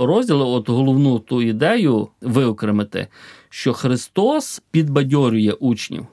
розділу, 0.00 0.46
от 0.46 0.68
головну 0.68 1.18
ту 1.18 1.42
ідею 1.42 2.08
виокремити, 2.20 3.06
що 3.48 3.72
Христос 3.72 4.62
підбадьорює 4.70 5.52
учнів. 5.52 6.06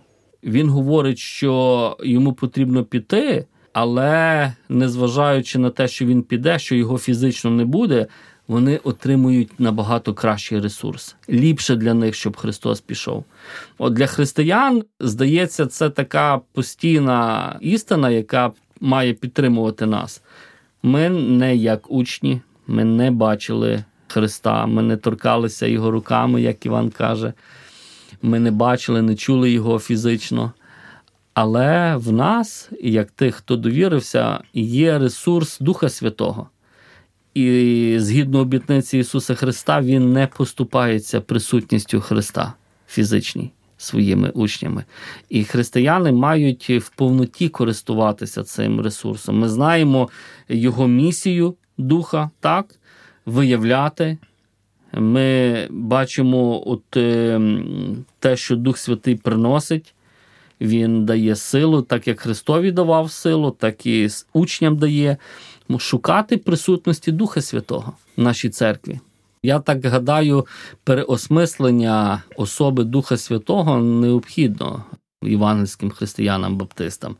Він 0.43 0.69
говорить, 0.69 1.19
що 1.19 1.97
йому 2.03 2.33
потрібно 2.33 2.83
піти, 2.83 3.45
але 3.73 4.53
незважаючи 4.69 5.59
на 5.59 5.69
те, 5.69 5.87
що 5.87 6.05
він 6.05 6.23
піде, 6.23 6.59
що 6.59 6.75
його 6.75 6.97
фізично 6.97 7.51
не 7.51 7.65
буде, 7.65 8.07
вони 8.47 8.77
отримують 8.77 9.59
набагато 9.59 10.13
кращий 10.13 10.59
ресурс. 10.59 11.15
Ліпше 11.29 11.75
для 11.75 11.93
них, 11.93 12.15
щоб 12.15 12.37
Христос 12.37 12.81
пішов. 12.81 13.25
От 13.77 13.93
для 13.93 14.07
християн 14.07 14.83
здається, 14.99 15.65
це 15.65 15.89
така 15.89 16.41
постійна 16.53 17.57
істина, 17.61 18.09
яка 18.09 18.51
має 18.81 19.13
підтримувати 19.13 19.85
нас. 19.85 20.21
Ми 20.83 21.09
не 21.09 21.55
як 21.55 21.91
учні, 21.91 22.41
ми 22.67 22.83
не 22.83 23.11
бачили 23.11 23.83
Христа, 24.07 24.65
ми 24.65 24.81
не 24.81 24.97
торкалися 24.97 25.67
його 25.67 25.91
руками, 25.91 26.41
як 26.41 26.65
Іван 26.65 26.89
каже. 26.89 27.33
Ми 28.21 28.39
не 28.39 28.51
бачили, 28.51 29.01
не 29.01 29.15
чули 29.15 29.51
його 29.51 29.79
фізично. 29.79 30.51
Але 31.33 31.95
в 31.95 32.11
нас, 32.11 32.69
як 32.81 33.11
тих, 33.11 33.35
хто 33.35 33.55
довірився, 33.55 34.39
є 34.53 34.99
ресурс 34.99 35.59
Духа 35.59 35.89
Святого. 35.89 36.49
І 37.35 37.95
згідно 37.99 38.39
обітниці 38.39 38.97
Ісуса 38.97 39.35
Христа, 39.35 39.81
Він 39.81 40.13
не 40.13 40.27
поступається 40.27 41.21
присутністю 41.21 42.01
Христа 42.01 42.53
фізичній 42.87 43.51
своїми 43.77 44.29
учнями. 44.29 44.83
І 45.29 45.43
християни 45.43 46.11
мають 46.11 46.69
в 46.69 46.89
повноті 46.89 47.49
користуватися 47.49 48.43
цим 48.43 48.81
ресурсом. 48.81 49.39
Ми 49.39 49.49
знаємо 49.49 50.09
його 50.49 50.87
місію 50.87 51.55
Духа, 51.77 52.29
так, 52.39 52.75
виявляти. 53.25 54.17
Ми 54.93 55.67
бачимо 55.69 56.63
от, 56.65 56.97
е, 56.97 57.41
те, 58.19 58.37
що 58.37 58.55
Дух 58.55 58.77
Святий 58.77 59.15
приносить. 59.15 59.93
Він 60.61 61.05
дає 61.05 61.35
силу, 61.35 61.81
так 61.81 62.07
як 62.07 62.19
Христові 62.19 62.71
давав 62.71 63.11
силу, 63.11 63.51
так 63.51 63.85
і 63.85 64.09
учням 64.33 64.77
дає 64.77 65.17
шукати 65.79 66.37
присутності 66.37 67.11
Духа 67.11 67.41
Святого 67.41 67.93
в 68.17 68.21
нашій 68.21 68.49
церкві. 68.49 68.99
Я 69.43 69.59
так 69.59 69.85
гадаю, 69.85 70.47
переосмислення 70.83 72.23
особи 72.35 72.83
Духа 72.83 73.17
Святого 73.17 73.77
необхідно 73.77 74.83
євангельським 75.23 75.91
християнам-баптистам. 75.91 77.15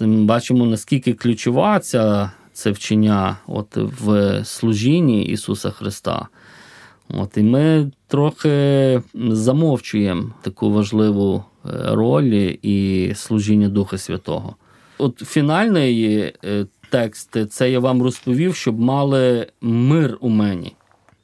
Ми 0.00 0.24
бачимо, 0.24 0.66
наскільки 0.66 1.14
ключова 1.14 1.80
ця, 1.80 2.30
це 2.52 2.70
вчення 2.70 3.36
от 3.46 3.76
в 3.76 4.40
служінні 4.44 5.24
Ісуса 5.24 5.70
Христа. 5.70 6.28
От, 7.08 7.36
І 7.36 7.42
ми 7.42 7.90
трохи 8.06 9.02
замовчуємо 9.14 10.34
таку 10.42 10.70
важливу 10.70 11.44
е, 11.64 11.68
роль 11.84 12.56
і 12.62 13.12
служіння 13.16 13.68
Духа 13.68 13.98
Святого. 13.98 14.56
От 14.98 15.18
фінальний 15.18 16.32
е, 16.94 17.02
текст 17.02 17.50
це 17.50 17.70
я 17.70 17.80
вам 17.80 18.02
розповів, 18.02 18.56
щоб 18.56 18.80
мали 18.80 19.46
мир 19.60 20.18
у 20.20 20.28
мені. 20.28 20.76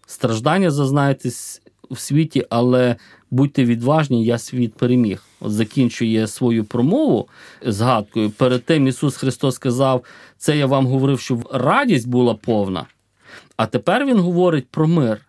Страждання 0.06 0.70
зазнаєтесь 0.70 1.62
в 1.90 1.98
світі, 1.98 2.46
але 2.50 2.96
будьте 3.30 3.64
відважні, 3.64 4.24
я 4.24 4.38
світ 4.38 4.74
переміг. 4.74 5.22
От 5.40 5.52
закінчує 5.52 6.26
свою 6.26 6.64
промову 6.64 7.28
згадкою. 7.62 8.30
Перед 8.30 8.64
тим 8.64 8.86
Ісус 8.86 9.16
Христос 9.16 9.54
сказав: 9.54 10.04
це 10.38 10.56
я 10.56 10.66
вам 10.66 10.86
говорив, 10.86 11.20
щоб 11.20 11.48
радість 11.52 12.08
була 12.08 12.34
повна. 12.34 12.86
А 13.56 13.66
тепер 13.66 14.06
Він 14.06 14.18
говорить 14.18 14.68
про 14.70 14.88
мир. 14.88 15.20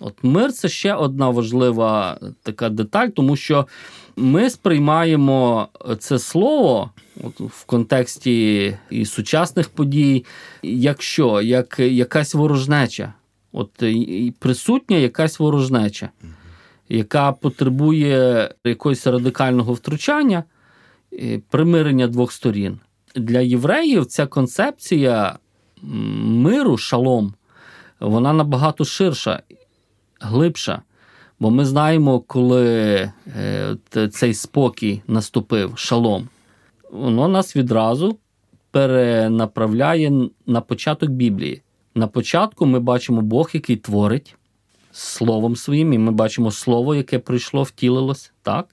От 0.00 0.14
мир 0.22 0.52
це 0.52 0.68
ще 0.68 0.94
одна 0.94 1.30
важлива 1.30 2.18
така 2.42 2.68
деталь, 2.68 3.08
тому 3.08 3.36
що 3.36 3.66
ми 4.20 4.50
сприймаємо 4.50 5.68
це 5.98 6.18
слово 6.18 6.90
от, 7.24 7.40
в 7.40 7.64
контексті 7.64 8.76
і 8.90 9.04
сучасних 9.04 9.68
подій, 9.68 10.24
як 10.62 11.02
що? 11.02 11.40
як 11.40 11.78
якась 11.78 12.34
ворожнеча. 12.34 13.12
От 13.52 13.82
і 13.82 14.34
присутня 14.38 14.96
якась 14.96 15.38
ворожнеча, 15.38 16.08
яка 16.88 17.32
потребує 17.32 18.54
якогось 18.64 19.06
радикального 19.06 19.72
втручання, 19.72 20.44
примирення 21.50 22.06
двох 22.06 22.32
сторін. 22.32 22.78
Для 23.16 23.40
євреїв 23.40 24.06
ця 24.06 24.26
концепція 24.26 25.38
миру, 25.82 26.76
шалом, 26.76 27.34
вона 28.00 28.32
набагато 28.32 28.84
ширша, 28.84 29.42
глибша. 30.20 30.82
Бо 31.40 31.50
ми 31.50 31.64
знаємо, 31.64 32.20
коли 32.20 32.66
е, 33.36 33.76
цей 34.12 34.34
спокій 34.34 35.02
наступив, 35.06 35.72
шалом, 35.76 36.28
воно 36.90 37.28
нас 37.28 37.56
відразу 37.56 38.18
перенаправляє 38.70 40.12
на 40.46 40.60
початок 40.60 41.10
Біблії. 41.10 41.62
На 41.94 42.06
початку 42.06 42.66
ми 42.66 42.80
бачимо 42.80 43.20
Бог, 43.20 43.50
який 43.52 43.76
творить 43.76 44.36
словом 44.92 45.56
своїм, 45.56 45.92
і 45.92 45.98
ми 45.98 46.12
бачимо 46.12 46.50
слово, 46.50 46.94
яке 46.94 47.18
прийшло, 47.18 47.62
втілилось. 47.62 48.32
так? 48.42 48.68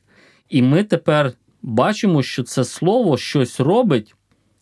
І 0.49 0.61
ми 0.61 0.83
тепер 0.83 1.33
бачимо, 1.61 2.23
що 2.23 2.43
це 2.43 2.63
слово 2.63 3.17
щось 3.17 3.59
робить, 3.59 4.15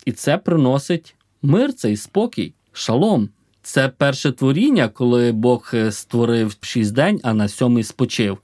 і 0.05 0.11
це 0.11 0.37
приносить 0.37 1.15
мир, 1.41 1.73
цей 1.73 1.97
спокій, 1.97 2.53
шалом. 2.71 3.29
Це 3.65 3.89
перше 3.89 4.31
творіння, 4.31 4.87
коли 4.87 5.31
Бог 5.31 5.71
е, 5.73 5.91
створив 5.91 6.57
шість 6.61 6.93
день, 6.93 7.19
а 7.23 7.33
на 7.33 7.47
сьомий 7.47 7.83
спочив. 7.83 8.37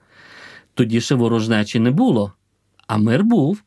Тоді 0.73 1.01
ще 1.01 1.15
ворожнечі 1.15 1.79
не 1.79 1.91
було, 1.91 2.33
а 2.87 2.97
мир 2.97 3.23
був. 3.23 3.61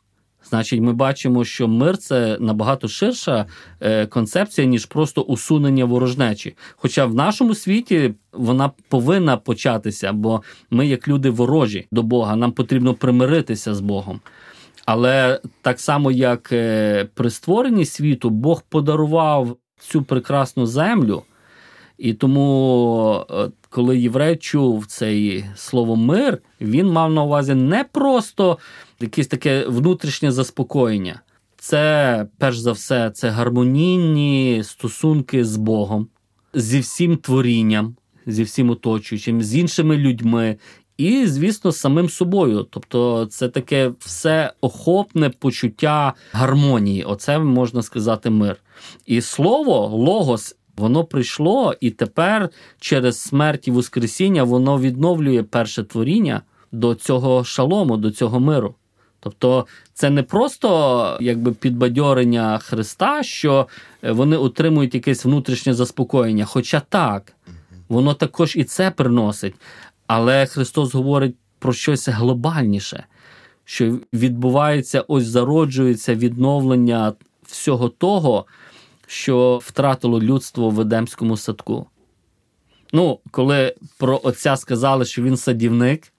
Значить, 0.44 0.80
ми 0.80 0.92
бачимо, 0.92 1.44
що 1.44 1.68
мир 1.68 1.96
це 1.96 2.37
набагато 2.40 2.88
ширша 2.88 3.46
е, 3.80 4.06
концепція, 4.06 4.66
ніж 4.66 4.87
просто 4.87 5.23
усунення 5.23 5.84
ворожнечі. 5.84 6.56
Хоча 6.76 7.06
в 7.06 7.14
нашому 7.14 7.54
світі 7.54 8.14
вона 8.32 8.70
повинна 8.88 9.37
початися, 9.37 10.12
бо 10.12 10.42
ми, 10.70 10.87
як 10.87 11.08
люди, 11.08 11.30
ворожі 11.30 11.87
до 11.90 12.02
Бога, 12.02 12.37
нам 12.37 12.52
потрібно 12.52 12.94
примиритися 12.94 13.75
з 13.75 13.80
Богом. 13.80 14.20
Але 14.87 15.40
так 15.62 15.80
само, 15.80 16.11
як 16.11 16.52
е, 16.52 17.08
при 17.14 17.30
створенні 17.30 17.84
світу, 17.84 18.30
Бог 18.30 18.62
подарував 18.68 19.56
цю 19.78 20.02
прекрасну 20.02 20.66
землю. 20.66 21.23
І 21.99 22.15
тому, 22.15 23.25
е, 23.31 23.51
коли 23.69 23.99
єврей 23.99 24.37
чув 24.37 24.87
цей 24.87 25.45
слово 25.57 25.97
мир, 25.97 26.39
він 26.61 26.87
мав 26.87 27.13
на 27.13 27.23
увазі 27.23 27.55
не 27.55 27.85
просто 27.85 28.59
якесь 29.01 29.27
таке 29.27 29.67
внутрішнє 29.69 30.33
заспокоєння. 30.33 31.21
Це, 31.57 32.27
перш 32.39 32.59
за 32.59 32.73
все, 32.73 33.11
це 33.11 33.28
гармонійні 33.28 34.63
стосунки 34.65 35.45
з 35.45 35.57
Богом, 35.57 36.09
зі 36.54 36.80
всім 36.80 37.17
творінням, 37.17 37.97
зі 38.26 38.43
всім 38.43 38.71
оточуючим, 38.71 39.43
з 39.43 39.57
іншими 39.57 39.97
людьми. 39.97 40.57
І, 40.97 41.26
звісно, 41.26 41.71
з 41.71 41.78
самим 41.78 42.09
собою. 42.09 42.67
Тобто, 42.71 43.26
це 43.26 43.49
таке 43.49 43.93
все 43.99 44.52
охопне 44.61 45.30
почуття 45.30 46.13
гармонії. 46.33 47.04
Оце 47.04 47.39
можна 47.39 47.83
сказати 47.83 48.30
мир. 48.30 48.57
І 49.07 49.21
слово 49.21 49.87
логос 49.87 50.57
Воно 50.76 51.04
прийшло, 51.04 51.75
і 51.80 51.91
тепер 51.91 52.50
через 52.80 53.21
смерть 53.21 53.69
і 53.69 53.71
Воскресіння 53.71 54.45
воно 54.45 54.78
відновлює 54.78 55.43
перше 55.43 55.84
творіння 55.84 56.43
до 56.73 56.95
цього 56.95 57.45
шалому, 57.45 57.97
до 57.97 58.10
цього 58.10 58.41
миру. 58.41 58.75
Тобто 59.21 59.67
це 59.95 60.10
не 60.10 60.23
просто 60.23 61.19
якби 61.21 61.52
підбадьорення 61.52 62.58
Христа, 62.58 63.23
що 63.23 63.69
е, 64.02 64.13
вони 64.13 64.37
отримують 64.37 64.95
якесь 64.95 65.25
внутрішнє 65.25 65.75
заспокоєння. 65.75 66.45
Хоча 66.45 66.80
так, 66.89 67.32
воно 67.89 68.15
також 68.15 68.56
і 68.56 68.65
це 68.65 68.91
приносить. 68.91 69.54
Але 70.06 70.47
Христос 70.47 70.95
говорить 70.95 71.37
про 71.58 71.73
щось 71.73 72.08
глобальніше, 72.08 73.04
що 73.65 73.99
відбувається, 74.13 75.04
ось 75.08 75.25
зароджується 75.26 76.15
відновлення 76.15 77.13
всього 77.47 77.89
того 77.89 78.47
що 79.06 79.60
втратило 79.62 80.21
людство 80.21 80.71
в 80.71 80.80
Едемському 80.80 81.36
садку. 81.36 81.86
Ну, 82.93 83.19
коли 83.30 83.75
про 83.99 84.21
отця 84.23 84.56
сказали, 84.56 85.04
що 85.04 85.23
він 85.23 85.36
садівник, 85.36 86.12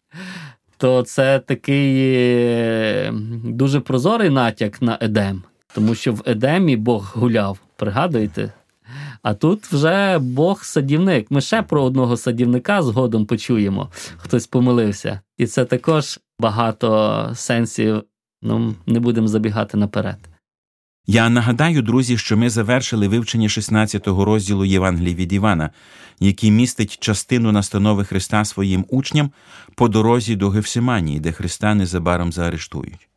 то 0.78 1.04
це 1.04 1.40
такий 1.40 1.96
е, 1.98 3.14
дуже 3.44 3.80
прозорий 3.80 4.30
натяк 4.30 4.82
на 4.82 4.98
Едем. 5.02 5.44
Тому 5.76 5.96
що 5.96 6.14
в 6.14 6.22
Едемі 6.26 6.76
Бог 6.76 7.12
гуляв, 7.16 7.60
пригадуєте? 7.76 8.52
А 9.22 9.34
тут 9.34 9.64
вже 9.66 10.18
Бог 10.20 10.64
садівник. 10.64 11.32
Ми 11.32 11.42
ще 11.42 11.62
про 11.62 11.84
одного 11.84 12.18
садівника 12.18 12.82
згодом 12.82 13.26
почуємо, 13.26 13.90
хтось 14.18 14.48
помилився. 14.48 15.20
І 15.38 15.48
це 15.48 15.66
також 15.66 16.20
багато 16.40 17.32
сенсів. 17.36 18.04
Ну, 18.42 18.76
не 18.86 19.00
будемо 19.00 19.28
забігати 19.28 19.78
наперед. 19.78 20.18
Я 21.08 21.30
нагадаю, 21.30 21.82
друзі, 21.82 22.18
що 22.18 22.38
ми 22.38 22.50
завершили 22.50 23.08
вивчення 23.08 23.48
16-го 23.48 24.26
розділу 24.26 24.66
Євангелії 24.66 25.16
від 25.16 25.34
Івана, 25.34 25.70
який 26.20 26.52
містить 26.52 27.00
частину 27.00 27.52
настанови 27.52 28.06
Христа 28.06 28.46
своїм 28.46 28.86
учням 28.90 29.32
по 29.76 29.88
дорозі 29.88 30.36
до 30.36 30.50
Гефсиманії, 30.50 31.20
де 31.20 31.32
Христа 31.32 31.76
незабаром 31.76 32.32
заарештують. 32.32 33.10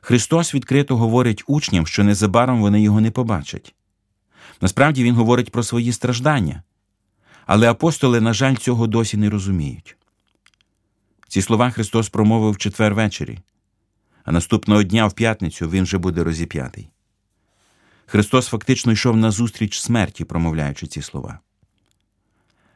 Христос 0.00 0.54
відкрито 0.54 0.96
говорить 0.96 1.44
учням, 1.46 1.86
що 1.86 2.04
незабаром 2.04 2.60
вони 2.60 2.82
його 2.82 3.00
не 3.00 3.10
побачать. 3.10 3.74
Насправді 4.60 5.04
Він 5.04 5.14
говорить 5.14 5.52
про 5.52 5.62
свої 5.62 5.92
страждання, 5.92 6.62
але 7.46 7.70
апостоли, 7.70 8.20
на 8.20 8.32
жаль, 8.32 8.54
цього 8.54 8.86
досі 8.86 9.16
не 9.16 9.30
розуміють. 9.30 9.96
Ці 11.28 11.42
слова 11.42 11.70
Христос 11.70 12.08
промовив 12.08 12.52
в 12.52 12.56
четвер 12.56 12.94
ввечері 12.94 13.38
а 14.28 14.32
наступного 14.32 14.82
дня 14.82 15.06
в 15.06 15.12
п'ятницю 15.12 15.70
він 15.70 15.84
вже 15.84 15.98
буде 15.98 16.24
розіп'ятий. 16.24 16.90
Христос 18.06 18.46
фактично 18.46 18.92
йшов 18.92 19.16
на 19.16 19.30
зустріч 19.30 19.80
смерті, 19.80 20.24
промовляючи 20.24 20.86
ці 20.86 21.02
слова. 21.02 21.38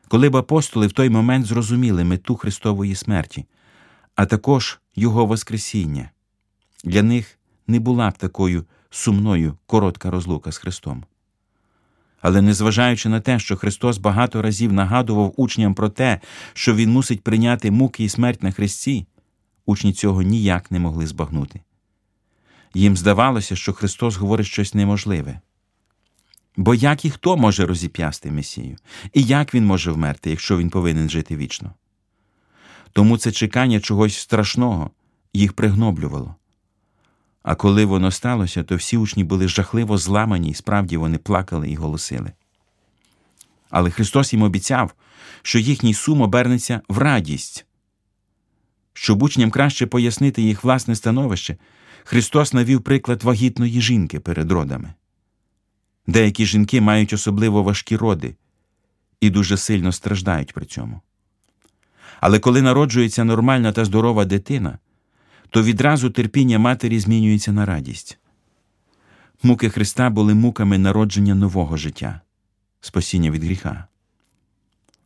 Коли 0.08 0.28
б 0.28 0.36
апостоли 0.36 0.86
в 0.86 0.92
той 0.92 1.10
момент 1.10 1.46
зрозуміли 1.46 2.04
мету 2.04 2.36
Христової 2.36 2.94
смерті, 2.94 3.44
а 4.14 4.26
також 4.26 4.80
Його 4.96 5.26
Воскресіння, 5.26 6.10
для 6.84 7.02
них 7.02 7.38
не 7.66 7.80
була 7.80 8.10
б 8.10 8.18
такою 8.18 8.64
сумною 8.90 9.58
коротка 9.66 10.10
розлука 10.10 10.52
з 10.52 10.58
Христом. 10.58 11.04
Але 12.20 12.42
незважаючи 12.42 13.08
на 13.08 13.20
те, 13.20 13.38
що 13.38 13.56
Христос 13.56 13.98
багато 13.98 14.42
разів 14.42 14.72
нагадував 14.72 15.34
учням 15.36 15.74
про 15.74 15.88
те, 15.88 16.20
що 16.52 16.74
Він 16.74 16.90
мусить 16.90 17.24
прийняти 17.24 17.70
муки 17.70 18.04
і 18.04 18.08
смерть 18.08 18.42
на 18.42 18.52
Христі, 18.52 19.06
Учні 19.66 19.92
цього 19.92 20.22
ніяк 20.22 20.70
не 20.70 20.79
могли 20.79 21.07
збагнути. 21.07 21.61
Їм 22.75 22.96
здавалося, 22.96 23.57
що 23.57 23.72
Христос 23.72 24.16
говорить 24.16 24.46
щось 24.46 24.75
неможливе. 24.75 25.40
Бо 26.57 26.75
як 26.75 27.05
і 27.05 27.11
хто 27.11 27.37
може 27.37 27.66
розіп'ясти 27.66 28.31
Месію, 28.31 28.77
і 29.12 29.22
як 29.22 29.55
він 29.55 29.66
може 29.66 29.92
вмерти, 29.92 30.31
якщо 30.31 30.59
він 30.59 30.70
повинен 30.70 31.11
жити 31.11 31.37
вічно? 31.37 31.75
Тому 32.92 33.18
це 33.18 33.33
чекання 33.33 33.81
чогось 33.81 34.18
страшного 34.18 34.90
їх 35.33 35.53
пригноблювало. 35.53 36.35
А 37.42 37.55
коли 37.55 37.85
воно 37.85 38.11
сталося, 38.11 38.62
то 38.62 38.77
всі 38.77 38.96
учні 38.96 39.25
були 39.25 39.48
жахливо 39.48 39.98
зламані, 39.98 40.51
і 40.51 40.55
справді 40.55 40.96
вони 40.96 41.18
плакали 41.18 41.70
і 41.70 41.75
голосили. 41.75 42.33
Але 43.70 43.90
Христос 43.90 44.33
їм 44.33 44.42
обіцяв, 44.42 44.94
що 45.42 45.59
їхній 45.59 45.94
сум 45.94 46.20
обернеться 46.20 46.81
в 46.88 46.98
радість. 46.98 47.66
Щоб 48.92 49.22
учням 49.22 49.50
краще 49.50 49.87
пояснити 49.87 50.42
їх 50.42 50.64
власне 50.64 50.94
становище, 50.94 51.57
Христос 52.05 52.52
навів 52.52 52.83
приклад 52.83 53.22
вагітної 53.22 53.81
жінки 53.81 54.20
перед 54.20 54.52
родами. 54.52 54.94
Деякі 56.07 56.46
жінки 56.46 56.81
мають 56.81 57.12
особливо 57.12 57.62
важкі 57.62 57.96
роди 57.96 58.37
і 59.20 59.31
дуже 59.31 59.57
сильно 59.57 59.92
страждають 59.92 60.52
при 60.52 60.66
цьому. 60.66 61.00
Але 62.20 62.38
коли 62.38 62.62
народжується 62.62 63.24
нормальна 63.24 63.72
та 63.72 63.85
здорова 63.85 64.24
дитина, 64.24 64.78
то 65.50 65.62
відразу 65.62 66.11
терпіння 66.11 66.59
матері 66.59 67.00
змінюється 67.00 67.52
на 67.52 67.66
радість. 67.66 68.18
Муки 69.42 69.70
Христа 69.70 70.11
були 70.11 70.35
муками 70.35 70.78
народження 70.78 71.35
нового 71.35 71.76
життя, 71.76 72.20
спасіння 72.81 73.31
від 73.31 73.44
гріха. 73.44 73.87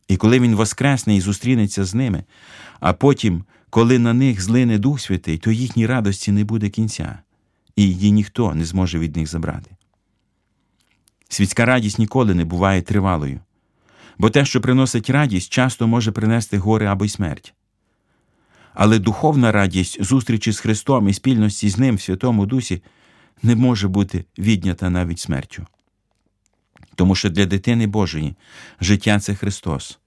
І 0.07 0.17
коли 0.17 0.39
Він 0.39 0.55
воскресне 0.55 1.15
і 1.15 1.21
зустрінеться 1.21 1.85
з 1.85 1.93
ними, 1.93 2.23
а 2.79 2.93
потім, 2.93 3.43
коли 3.69 3.99
на 3.99 4.13
них 4.13 4.41
злине 4.41 4.77
Дух 4.77 5.01
Святий, 5.01 5.37
то 5.37 5.51
їхній 5.51 5.85
радості 5.85 6.31
не 6.31 6.43
буде 6.43 6.69
кінця, 6.69 7.19
і 7.75 7.83
її 7.83 8.11
ніхто 8.11 8.55
не 8.55 8.65
зможе 8.65 8.99
від 8.99 9.15
них 9.15 9.27
забрати. 9.27 9.71
Світська 11.29 11.65
радість 11.65 11.99
ніколи 11.99 12.33
не 12.33 12.45
буває 12.45 12.81
тривалою, 12.81 13.39
бо 14.17 14.29
те, 14.29 14.45
що 14.45 14.61
приносить 14.61 15.09
радість, 15.09 15.53
часто 15.53 15.87
може 15.87 16.11
принести 16.11 16.57
горе 16.57 16.85
або 16.85 17.05
й 17.05 17.09
смерть. 17.09 17.53
Але 18.73 18.99
духовна 18.99 19.51
радість 19.51 20.03
зустрічі 20.03 20.51
з 20.51 20.59
Христом 20.59 21.09
і 21.09 21.13
спільності 21.13 21.69
з 21.69 21.77
Ним 21.77 21.95
в 21.95 22.01
Святому 22.01 22.45
Дусі 22.45 22.81
не 23.43 23.55
може 23.55 23.87
бути 23.87 24.25
віднята 24.37 24.89
навіть 24.89 25.19
смертю. 25.19 25.67
Тому 26.95 27.15
що 27.15 27.29
для 27.29 27.45
дитини 27.45 27.87
Божої 27.87 28.35
життя 28.81 29.19
це 29.19 29.35
Христос, 29.35 29.99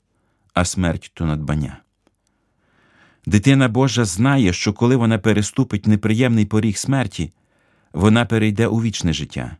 а 0.55 0.64
смерть 0.64 1.11
то 1.14 1.27
надбання. 1.27 1.81
Дитина 3.31 3.69
Божа 3.69 4.05
знає, 4.05 4.53
що 4.53 4.73
коли 4.73 4.97
вона 4.97 5.19
переступить 5.19 5.87
неприємний 5.87 6.47
поріг 6.47 6.77
смерті, 6.77 7.33
вона 7.93 8.25
перейде 8.25 8.66
у 8.66 8.83
вічне 8.83 9.12
життя, 9.12 9.57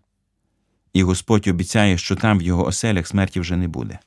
і 0.93 1.03
Господь 1.03 1.49
обіцяє, 1.49 1.99
що 1.99 2.17
там 2.17 2.39
в 2.39 2.43
його 2.43 2.67
оселях 2.67 3.07
смерті 3.07 3.41
вже 3.41 3.57
не 3.57 3.69
буде. 3.69 3.99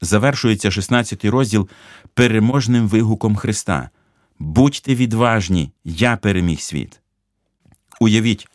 Завершується 0.00 0.70
16 0.70 1.24
розділ 1.24 1.68
переможним 2.14 2.88
вигуком 2.88 3.36
Христа 3.36 3.90
Будьте 4.38 4.94
відважні, 4.94 5.72
я 5.84 6.16
переміг 6.16 6.60
світ. 6.60 7.00
Уявіть, 8.00 8.48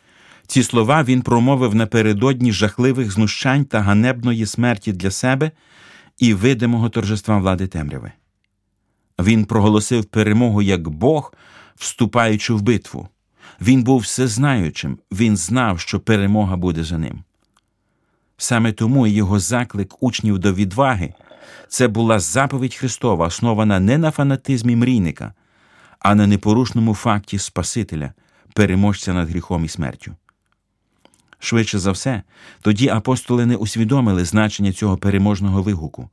ці 0.46 0.62
слова 0.62 1.02
він 1.02 1.22
промовив 1.22 1.74
напередодні 1.74 2.52
жахливих 2.52 3.12
знущань 3.12 3.64
та 3.64 3.80
ганебної 3.80 4.46
смерті 4.46 4.92
для 4.92 5.10
себе 5.10 5.50
і 6.18 6.34
видимого 6.34 6.88
торжества 6.88 7.38
влади 7.38 7.66
темряви. 7.66 8.12
Він 9.18 9.44
проголосив 9.44 10.04
перемогу 10.04 10.62
як 10.62 10.88
Бог, 10.88 11.34
вступаючи 11.74 12.54
в 12.54 12.62
битву. 12.62 13.08
Він 13.60 13.82
був 13.82 14.00
всезнаючим, 14.00 14.98
він 15.12 15.36
знав, 15.36 15.80
що 15.80 16.00
перемога 16.00 16.56
буде 16.56 16.84
за 16.84 16.98
ним. 16.98 17.24
Саме 18.36 18.72
тому 18.72 19.06
його 19.06 19.38
заклик 19.38 20.02
учнів 20.02 20.38
до 20.38 20.52
відваги 20.52 21.14
це 21.68 21.88
була 21.88 22.20
заповідь 22.20 22.74
Христова, 22.74 23.26
основана 23.26 23.80
не 23.80 23.98
на 23.98 24.10
фанатизмі 24.10 24.76
мрійника, 24.76 25.34
а 25.98 26.14
на 26.14 26.26
непорушному 26.26 26.94
факті 26.94 27.38
Спасителя, 27.38 28.12
переможця 28.54 29.12
над 29.12 29.28
гріхом 29.28 29.64
і 29.64 29.68
смертю. 29.68 30.16
Швидше 31.38 31.78
за 31.78 31.90
все, 31.90 32.22
тоді 32.60 32.88
апостоли 32.88 33.46
не 33.46 33.56
усвідомили 33.56 34.24
значення 34.24 34.72
цього 34.72 34.96
переможного 34.96 35.62
вигуку, 35.62 36.10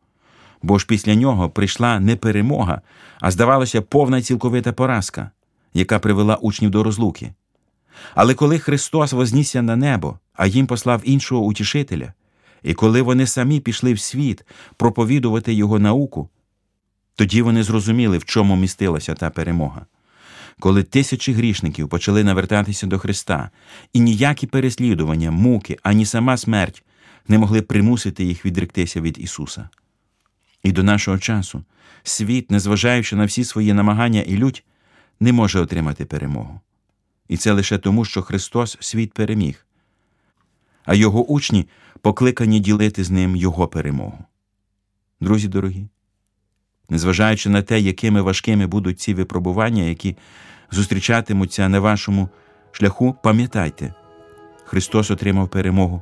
бо 0.61 0.79
ж 0.79 0.85
після 0.87 1.15
нього 1.15 1.49
прийшла 1.49 1.99
не 1.99 2.15
перемога, 2.15 2.81
а 3.21 3.31
здавалося, 3.31 3.81
повна 3.81 4.21
цілковита 4.21 4.73
поразка, 4.73 5.31
яка 5.73 5.99
привела 5.99 6.35
учнів 6.35 6.71
до 6.71 6.83
розлуки. 6.83 7.33
Але 8.15 8.33
коли 8.33 8.59
Христос 8.59 9.13
вознісся 9.13 9.61
на 9.61 9.75
небо, 9.75 10.19
а 10.33 10.47
їм 10.47 10.67
послав 10.67 11.01
іншого 11.03 11.41
утішителя, 11.41 12.13
і 12.63 12.73
коли 12.73 13.01
вони 13.01 13.27
самі 13.27 13.59
пішли 13.59 13.93
в 13.93 13.99
світ 13.99 14.45
проповідувати 14.77 15.53
Його 15.53 15.79
науку, 15.79 16.29
тоді 17.15 17.41
вони 17.41 17.63
зрозуміли, 17.63 18.17
в 18.17 18.25
чому 18.25 18.55
містилася 18.55 19.15
та 19.15 19.29
перемога. 19.29 19.85
Коли 20.59 20.83
тисячі 20.83 21.33
грішників 21.33 21.89
почали 21.89 22.23
навертатися 22.23 22.87
до 22.87 22.99
Христа, 22.99 23.49
і 23.93 23.99
ніякі 23.99 24.47
переслідування, 24.47 25.31
муки, 25.31 25.77
ані 25.83 26.05
сама 26.05 26.37
смерть 26.37 26.83
не 27.27 27.37
могли 27.37 27.61
примусити 27.61 28.23
їх 28.23 28.45
відректися 28.45 29.01
від 29.01 29.19
Ісуса. 29.19 29.69
І 30.63 30.71
до 30.71 30.83
нашого 30.83 31.17
часу 31.17 31.63
світ, 32.03 32.51
незважаючи 32.51 33.15
на 33.15 33.25
всі 33.25 33.43
свої 33.43 33.73
намагання 33.73 34.21
і 34.21 34.37
лють, 34.37 34.63
не 35.19 35.33
може 35.33 35.59
отримати 35.59 36.05
перемогу. 36.05 36.59
І 37.27 37.37
це 37.37 37.51
лише 37.51 37.77
тому, 37.77 38.05
що 38.05 38.21
Христос 38.21 38.77
світ 38.79 39.13
переміг, 39.13 39.65
а 40.85 40.95
Його 40.95 41.25
учні 41.25 41.67
покликані 42.01 42.59
ділити 42.59 43.03
з 43.03 43.11
ним 43.11 43.35
Його 43.35 43.67
перемогу. 43.67 44.25
Друзі 45.21 45.47
дорогі, 45.47 45.87
незважаючи 46.89 47.49
на 47.49 47.61
те, 47.61 47.79
якими 47.79 48.21
важкими 48.21 48.67
будуть 48.67 48.99
ці 48.99 49.13
випробування, 49.13 49.83
які 49.83 50.17
зустрічатимуться 50.71 51.69
на 51.69 51.79
вашому 51.79 52.29
шляху, 52.71 53.15
пам'ятайте, 53.23 53.93
Христос 54.65 55.11
отримав 55.11 55.49
перемогу 55.49 56.01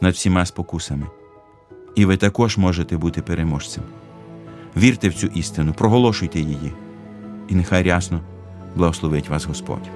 над 0.00 0.14
всіма 0.14 0.46
спокусами, 0.46 1.06
і 1.96 2.04
ви 2.04 2.16
також 2.16 2.56
можете 2.56 2.96
бути 2.96 3.22
переможцем. 3.22 3.82
Вірте 4.76 5.08
в 5.08 5.14
цю 5.14 5.26
істину, 5.26 5.72
проголошуйте 5.72 6.40
її, 6.40 6.72
і 7.48 7.54
нехай 7.54 7.82
рясно 7.82 8.20
благословить 8.76 9.28
вас 9.28 9.44
Господь. 9.44 9.90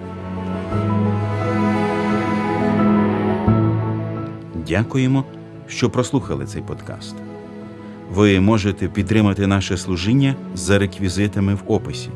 Дякуємо, 4.69 5.25
що 5.67 5.91
прослухали 5.91 6.47
цей 6.47 6.63
подкаст. 6.63 7.15
Ви 8.15 8.41
можете 8.41 8.89
підтримати 8.89 9.47
наше 9.47 9.77
служіння 9.77 10.35
за 10.55 10.79
реквізитами 10.79 11.55
в 11.55 11.63
описі. 11.67 12.09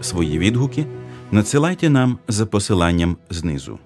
Свої 0.00 0.38
відгуки 0.38 0.86
надсилайте 1.30 1.90
нам 1.90 2.18
за 2.28 2.46
посиланням 2.46 3.16
знизу. 3.30 3.78